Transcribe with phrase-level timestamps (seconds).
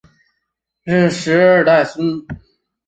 [0.03, 0.09] 挚峻的
[1.09, 2.25] 第十二代孙。